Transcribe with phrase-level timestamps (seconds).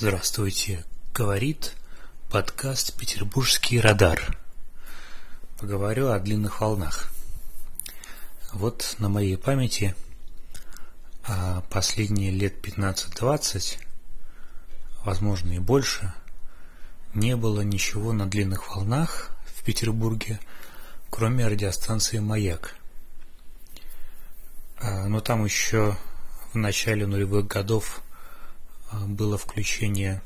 [0.00, 1.74] Здравствуйте, говорит
[2.30, 4.38] подкаст «Петербургский радар».
[5.58, 7.10] Поговорю о длинных волнах.
[8.52, 9.96] Вот на моей памяти
[11.26, 13.78] а последние лет 15-20,
[15.04, 16.14] возможно и больше,
[17.12, 20.38] не было ничего на длинных волнах в Петербурге,
[21.10, 22.76] кроме радиостанции «Маяк».
[24.76, 25.98] А, но там еще
[26.52, 28.00] в начале нулевых годов
[28.92, 30.22] было включение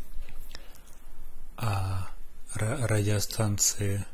[1.57, 2.09] а,
[2.55, 4.05] радиостанции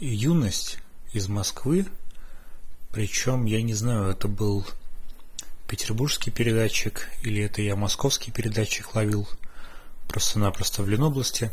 [0.00, 0.78] «Юность»
[1.12, 1.86] из Москвы.
[2.90, 4.66] Причем, я не знаю, это был
[5.66, 9.28] петербургский передатчик или это я московский передатчик ловил
[10.08, 11.50] просто-напросто в Ленобласти.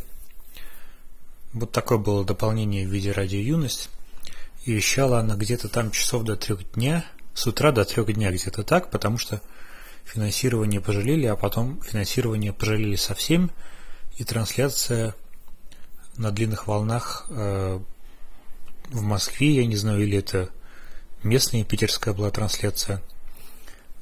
[1.54, 3.90] Вот такое было дополнение в виде радио «Юность».
[4.66, 8.64] И вещала она где-то там часов до трех дня, с утра до трех дня где-то
[8.64, 9.41] так, потому что
[10.13, 13.52] финансирование пожалели, а потом финансирование пожалели совсем,
[14.18, 15.15] и трансляция
[16.18, 17.79] на длинных волнах э,
[18.90, 20.49] в Москве, я не знаю, или это
[21.24, 23.02] местная питерская была трансляция,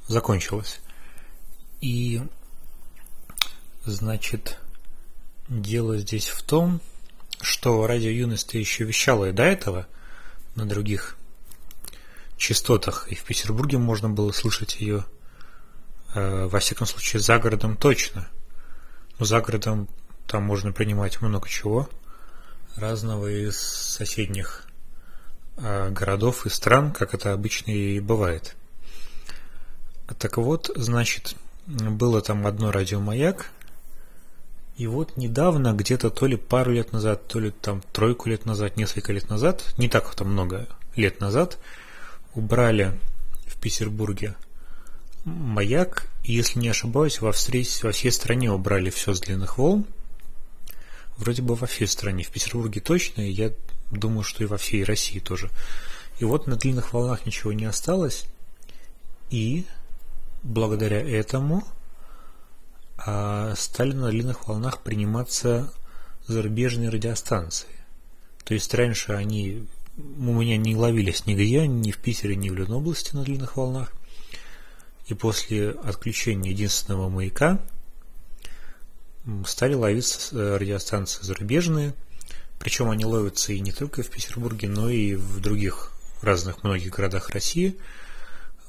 [0.06, 0.80] закончилась.
[1.80, 2.22] И,
[3.84, 4.58] значит,
[5.48, 6.80] дело здесь в том,
[7.40, 9.86] что радио юность еще вещало и до этого
[10.54, 11.16] на других
[12.38, 15.04] частотах, и в Петербурге можно было слышать ее
[16.14, 18.28] во всяком случае, за городом точно.
[19.18, 19.88] Но за городом
[20.26, 21.88] там можно принимать много чего
[22.76, 24.66] разного из соседних
[25.56, 28.54] э, городов и стран, как это обычно и бывает.
[30.18, 31.34] Так вот, значит,
[31.66, 33.50] было там одно радиомаяк,
[34.76, 38.76] и вот недавно, где-то то ли пару лет назад, то ли там тройку лет назад,
[38.76, 41.58] несколько лет назад, не так там много лет назад,
[42.34, 42.98] убрали
[43.46, 44.36] в Петербурге
[45.28, 49.86] маяк, если не ошибаюсь, во, всей, во всей стране убрали все с длинных волн.
[51.16, 53.52] Вроде бы во всей стране, в Петербурге точно, и я
[53.90, 55.50] думаю, что и во всей России тоже.
[56.18, 58.26] И вот на длинных волнах ничего не осталось,
[59.30, 59.64] и
[60.42, 61.64] благодаря этому
[62.96, 65.72] а, стали на длинных волнах приниматься
[66.26, 67.68] зарубежные радиостанции.
[68.44, 69.66] То есть раньше они
[69.96, 73.92] у меня не ловились нигде, ни в Питере, ни в Ленобласти на длинных волнах
[75.08, 77.58] и после отключения единственного маяка
[79.46, 81.94] стали ловиться э, радиостанции зарубежные,
[82.58, 87.30] причем они ловятся и не только в Петербурге, но и в других разных многих городах
[87.30, 87.76] России.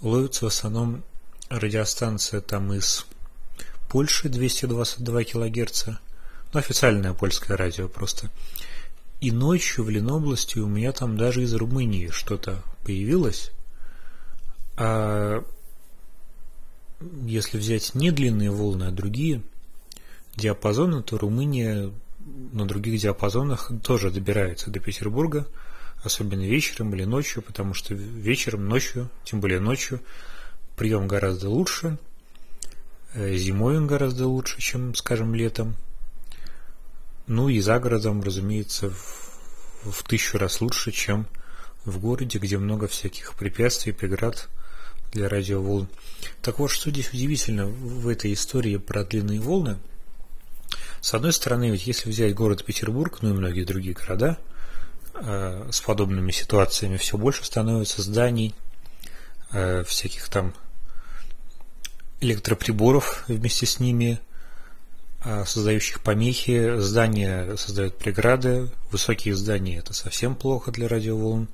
[0.01, 1.03] Ловятся в основном
[1.49, 3.05] радиостанция там из
[3.89, 5.87] Польши 222 кГц,
[6.53, 8.29] ну, официальное польское радио просто.
[9.19, 13.51] И ночью в Ленобласти у меня там даже из Румынии что-то появилось.
[14.77, 15.43] А
[17.25, 19.41] если взять не длинные волны, а другие
[20.35, 21.91] диапазоны, то Румыния
[22.51, 25.47] на других диапазонах тоже добирается до Петербурга,
[26.03, 30.01] особенно вечером или ночью, потому что вечером, ночью, тем более ночью,
[30.75, 31.97] прием гораздо лучше,
[33.13, 35.75] э, зимой он гораздо лучше, чем, скажем, летом.
[37.27, 41.27] Ну и за городом, разумеется, в, в тысячу раз лучше, чем
[41.85, 44.49] в городе, где много всяких препятствий, преград,
[45.11, 45.87] для радиоволн.
[46.41, 49.77] Так вот, что здесь удивительно в этой истории про длинные волны?
[51.01, 54.37] С одной стороны, ведь если взять город Петербург, ну и многие другие города,
[55.13, 58.53] э, с подобными ситуациями все больше становится зданий,
[59.51, 60.53] э, всяких там
[62.19, 64.19] электроприборов вместе с ними,
[65.23, 71.47] э, создающих помехи, здания создают преграды, высокие здания это совсем плохо для радиоволн,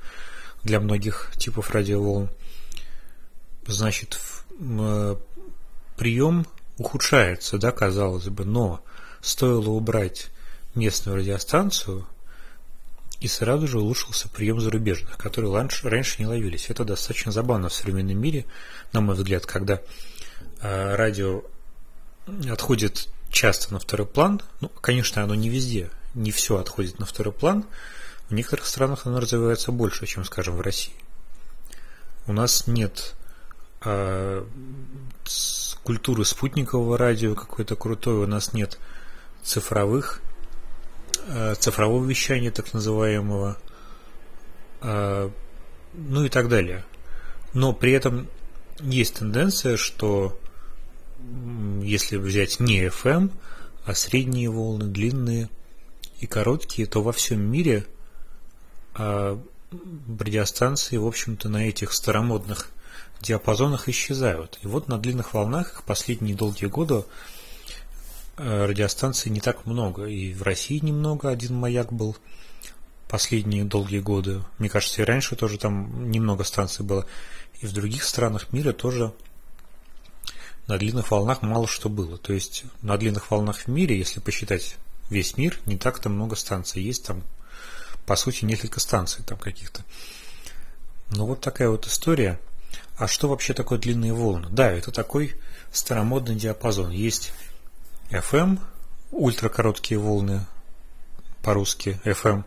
[0.64, 2.30] для многих типов радиоволн
[3.68, 4.20] значит,
[4.60, 5.16] э,
[5.98, 6.46] прием
[6.78, 8.84] ухудшается, да, казалось бы, но
[9.22, 10.28] стоило убрать
[10.76, 12.06] местную радиостанцию,
[13.22, 16.70] и сразу же улучшился прием зарубежных, которые раньше, не ловились.
[16.70, 18.46] Это достаточно забавно в современном мире,
[18.92, 19.82] на мой взгляд, когда
[20.62, 21.44] э, радио
[22.50, 24.42] отходит часто на второй план.
[24.60, 27.66] Ну, конечно, оно не везде, не все отходит на второй план.
[28.30, 30.94] В некоторых странах оно развивается больше, чем, скажем, в России.
[32.28, 33.16] У нас нет
[35.84, 38.80] культуры спутникового радио какой-то крутой, у нас нет
[39.44, 40.22] цифровых,
[41.28, 43.58] а, цифрового вещания так называемого,
[44.82, 45.32] а,
[45.94, 46.84] ну и так далее.
[47.54, 48.28] Но при этом
[48.80, 50.38] есть тенденция, что
[51.82, 53.32] если взять не FM,
[53.86, 55.50] а средние волны, длинные
[56.20, 57.86] и короткие, то во всем мире
[60.18, 62.72] радиостанции, в общем-то, на этих старомодных
[63.22, 64.60] диапазонах исчезают.
[64.62, 67.04] И вот на длинных волнах их последние долгие годы
[68.38, 70.06] э, радиостанций не так много.
[70.06, 72.18] И в России немного, один маяк был
[73.08, 74.42] последние долгие годы.
[74.58, 77.06] Мне кажется, и раньше тоже там немного станций было.
[77.62, 79.14] И в других странах мира тоже
[80.68, 82.18] на длинных волнах мало что было.
[82.18, 84.76] То есть на длинных волнах в мире, если посчитать
[85.10, 86.82] весь мир, не так-то много станций.
[86.82, 87.24] Есть там,
[88.06, 89.84] по сути, несколько станций там каких-то.
[91.12, 92.40] Ну вот такая вот история.
[92.98, 94.48] А что вообще такое длинные волны?
[94.50, 95.36] Да, это такой
[95.72, 96.92] старомодный диапазон.
[96.92, 97.34] Есть
[98.10, 98.60] FM,
[99.12, 100.46] ультракороткие волны,
[101.42, 102.44] по-русски FM,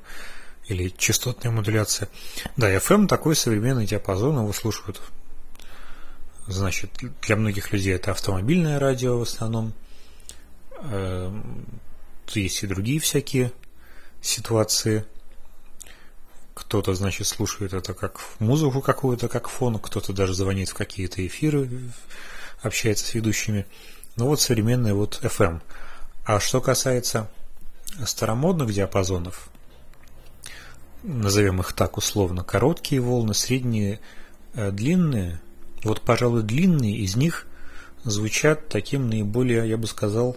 [0.67, 2.09] или частотная модуляция.
[2.57, 5.01] Да, FM такой современный диапазон, его слушают
[6.49, 6.91] Значит,
[7.21, 9.75] для многих людей это автомобильное радио в основном.
[10.81, 11.67] Эм,
[12.33, 13.53] есть и другие всякие
[14.23, 15.05] ситуации.
[16.69, 21.69] Кто-то, значит, слушает это как музыку какую-то, как фон, кто-то даже звонит в какие-то эфиры,
[22.63, 23.67] общается с ведущими.
[24.17, 25.61] Ну вот современный вот FM.
[26.25, 27.31] А что касается
[28.05, 29.49] старомодных диапазонов,
[31.03, 34.01] назовем их так условно, короткие волны, средние,
[34.55, 35.41] э, длинные–
[35.85, 37.47] вот, пожалуй, длинные из них
[38.05, 40.37] звучат таким наиболее, я бы сказал,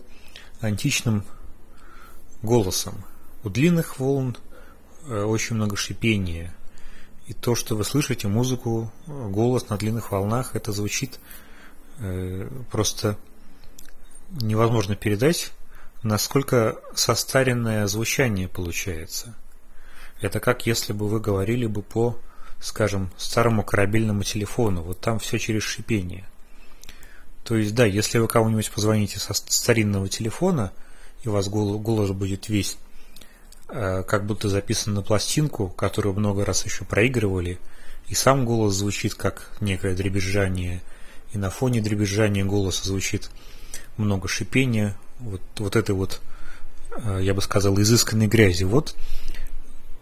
[0.59, 1.23] античным
[2.43, 3.03] голосом.
[3.43, 4.37] У длинных волн
[5.07, 6.53] очень много шипения.
[7.27, 11.19] И то, что вы слышите музыку, голос на длинных волнах, это звучит
[11.99, 13.17] э, просто
[14.29, 15.51] невозможно передать,
[16.03, 19.35] насколько состаренное звучание получается.
[20.19, 22.17] Это как если бы вы говорили бы по
[22.61, 24.83] скажем, старому корабельному телефону.
[24.83, 26.25] Вот там все через шипение.
[27.43, 30.71] То есть, да, если вы кому-нибудь позвоните со старинного телефона,
[31.23, 32.77] и у вас голос, будет весь э,
[33.71, 37.57] как будто записан на пластинку, которую много раз еще проигрывали,
[38.07, 40.81] и сам голос звучит как некое дребезжание,
[41.31, 43.29] и на фоне дребезжания голоса звучит
[43.97, 46.19] много шипения, вот, вот этой вот,
[46.97, 48.63] э, я бы сказал, изысканной грязи.
[48.63, 48.95] Вот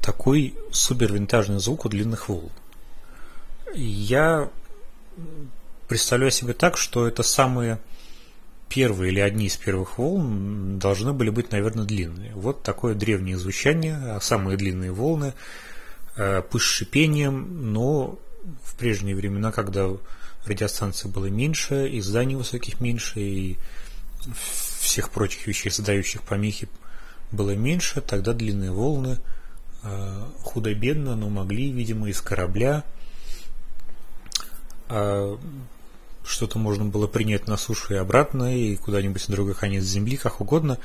[0.01, 2.51] такой супер винтажный звук у длинных волн.
[3.75, 4.49] Я
[5.87, 7.79] представляю себе так, что это самые
[8.69, 12.33] первые или одни из первых волн должны были быть, наверное, длинные.
[12.35, 15.33] Вот такое древнее звучание, а самые длинные волны,
[16.15, 18.19] э, с шипением, но
[18.63, 19.89] в прежние времена, когда
[20.45, 23.57] радиостанций было меньше, и зданий высоких меньше, и
[24.81, 26.69] всех прочих вещей, создающих помехи,
[27.31, 29.17] было меньше, тогда длинные волны–
[29.81, 32.83] Э, худо-бедно, но могли, видимо, из корабля
[34.89, 35.39] а
[36.29, 40.41] что-то можно было принять на сушу и обратно, и куда-нибудь на другой конец земли, как
[40.41, 40.77] угодно.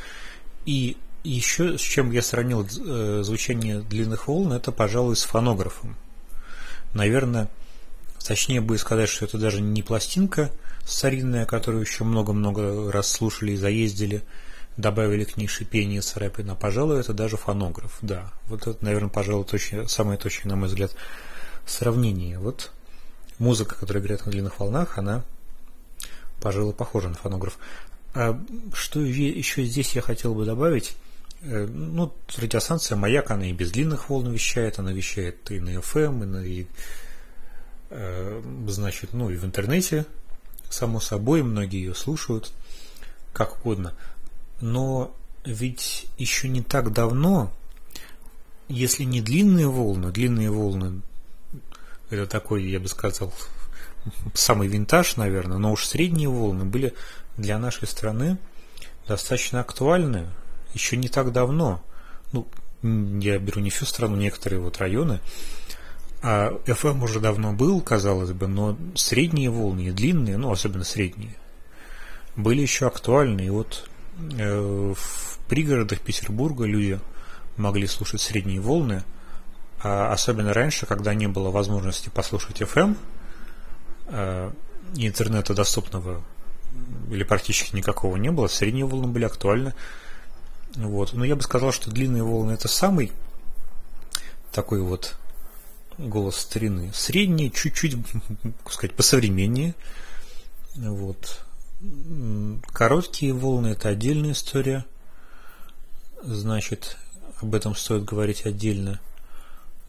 [0.64, 5.96] И еще с чем я сравнил э, звучание длинных волн, это, пожалуй, с фонографом.
[6.94, 7.49] Наверное,
[8.25, 10.50] точнее будет сказать, что это даже не пластинка
[10.87, 14.23] старинная, которую еще много-много раз слушали и заездили,
[14.76, 18.32] добавили к ней шипение с рэпом, а пожалуй, это даже фонограф, да.
[18.47, 20.94] Вот это, наверное, пожалуй, точно, самое точное, на мой взгляд,
[21.67, 22.38] сравнение.
[22.38, 22.70] Вот
[23.38, 25.25] музыка, которая играет на длинных волнах, она,
[26.44, 27.58] пожалуй, похожа на фонограф.
[28.14, 28.41] А
[28.73, 30.94] что еще здесь я хотел бы добавить?
[31.43, 36.23] Э, ну, радиостанция «Маяк», она и без длинных волн вещает, она вещает и на FM,
[36.23, 36.67] и на, и,
[37.91, 40.06] э, значит, ну, и в интернете,
[40.70, 42.52] само собой, многие ее слушают,
[43.33, 43.95] как угодно–
[44.61, 45.14] но
[45.45, 47.52] ведь еще не так давно,
[48.68, 51.02] если не длинные волны, длинные волны,
[52.09, 53.33] это такой, я бы сказал,
[54.34, 56.94] самый винтаж, наверное, но уж средние волны были
[57.37, 58.38] для нашей страны
[59.08, 60.28] достаточно актуальны
[60.73, 61.82] еще не так давно.
[62.32, 62.46] Ну,
[62.82, 65.20] я беру не всю страну, некоторые вот районы.
[66.23, 71.37] А FM уже давно был, казалось бы, но средние волны и длинные, ну, особенно средние,
[72.34, 73.42] были еще актуальны.
[73.42, 73.88] И вот
[74.38, 77.00] Э, в пригородах Петербурга люди
[77.56, 79.04] могли слушать средние волны,
[79.82, 82.96] а особенно раньше, когда не было возможности послушать FM,
[84.94, 86.23] интернета доступного
[87.11, 89.75] или практически никакого не было, средние волны были актуальны.
[90.75, 91.12] Вот.
[91.12, 93.12] Но я бы сказал, что длинные волны это самый
[94.50, 95.16] такой вот
[95.99, 96.90] голос старины.
[96.92, 97.96] Средние, чуть-чуть,
[98.68, 99.75] сказать, посовременнее.
[100.75, 101.40] Вот.
[102.73, 104.84] Короткие волны– это отдельная история.
[106.23, 106.96] Значит,
[107.40, 109.00] об этом стоит говорить отдельно.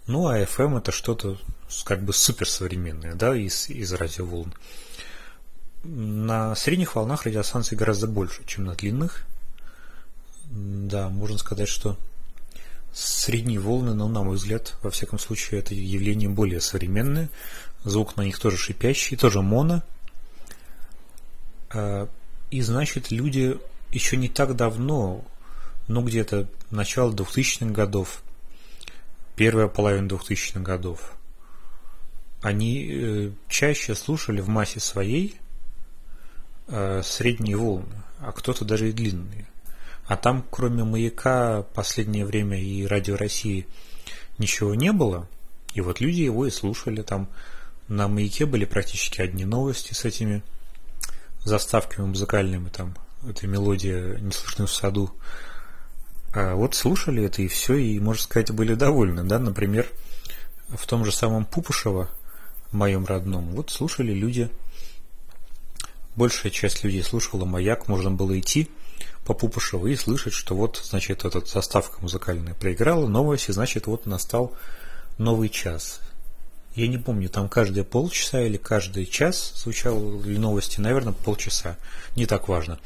[0.08, 1.38] Ну, а FM– это что-то
[1.84, 4.54] как бы суперсовременное, да, из, из радиоволн.
[5.84, 9.26] На средних волнах радиостанций гораздо больше, чем на длинных.
[10.46, 11.98] Да, можно сказать, что
[12.94, 17.30] средние волны, ну, на мой взгляд, во всяком случае, это явление более современное.
[17.84, 19.84] Звук на них тоже шипящий, тоже моно–
[21.76, 22.08] а,
[22.52, 23.58] и значит, люди
[23.92, 25.24] еще не так давно,
[25.88, 28.22] ну где-то начало 2000-х годов,
[29.36, 31.14] первая половина 2000-х годов,
[32.42, 35.40] они э, чаще слушали в массе своей
[36.68, 39.48] э, средние волны, а кто-то даже и длинные.
[40.08, 43.66] А там, кроме маяка, последнее время и радио России
[44.38, 45.28] ничего не было.
[45.74, 47.02] И вот люди его и слушали.
[47.02, 47.28] Там
[47.88, 50.44] на маяке были практически одни новости с этими
[51.44, 52.70] заставками музыкальными.
[52.70, 52.96] Там
[53.28, 55.12] эта мелодия «Не слышны в саду».
[56.36, 59.24] А вот слушали это и все, и, можно сказать, были довольны.
[59.24, 59.40] Да?
[59.40, 59.88] Например,
[60.70, 62.10] в том же самом Пупушево,
[62.72, 64.52] моем родном, вот слушали люди,
[66.16, 68.70] большая часть людей слушала «Маяк», можно было идти–
[69.26, 74.54] по Пупышеву и слышать, что вот, значит, эта заставка музыкальная проиграла новости, значит, вот настал
[75.18, 76.00] новый час.
[76.76, 81.78] Я не помню, там каждые полчаса или каждый час звучали новости, наверное, полчаса.
[82.16, 82.80] Не так важно.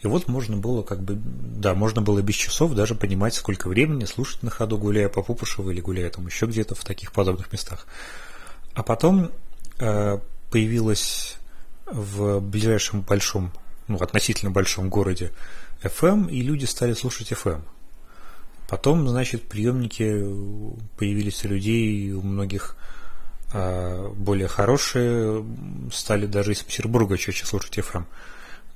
[0.00, 4.04] И вот можно было как бы, да, можно было без часов даже понимать, сколько времени
[4.04, 7.86] слушать на ходу, гуляя по Пупушеву или гуляя там еще где-то в таких подобных местах.
[8.74, 9.30] А потом
[9.78, 10.18] э,
[10.50, 11.36] появилась
[11.86, 13.52] в ближайшем большом,
[13.88, 15.32] ну, относительно большом городе
[15.82, 17.62] FM, и люди стали слушать FM.
[18.68, 20.24] Потом, значит, приемники
[20.98, 22.76] появились у людей, у многих
[23.52, 25.44] э, более хорошие,
[25.92, 28.04] стали даже из Петербурга чаще слушать FM.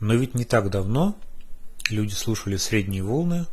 [0.00, 1.16] Но ведь не так давно
[1.88, 3.46] люди слушали средние волны,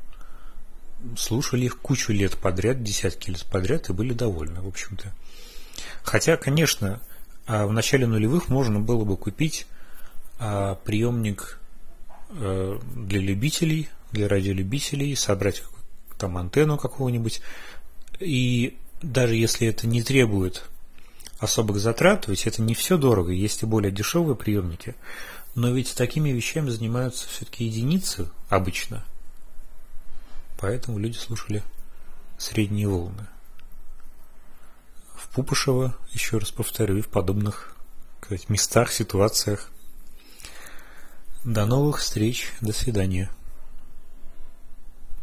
[1.17, 5.13] слушали их кучу лет подряд, десятки лет подряд и были довольны, в общем-то.
[6.03, 7.01] Хотя, конечно,
[7.45, 9.67] а, в начале нулевых можно было бы купить
[10.39, 11.59] а, приемник
[12.29, 15.63] Э, для любителей, для радиолюбителей, собрать
[16.17, 17.41] там антенну какого-нибудь.
[18.19, 20.65] И даже если это не требует
[21.39, 24.95] особых затрат, то есть это не все дорого, есть и более дешевые приемники,
[25.57, 29.03] но ведь такими вещами занимаются все-таки единицы обычно.
[30.59, 31.63] Поэтому люди слушали
[32.37, 33.25] средние волны.
[35.15, 37.75] В Пупышево, еще раз повторю, и в подобных
[38.21, 39.71] сказать, местах, ситуациях
[41.43, 42.51] до новых встреч.
[42.61, 43.31] До свидания.